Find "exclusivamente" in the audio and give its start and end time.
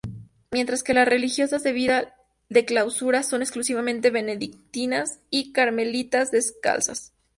3.43-4.09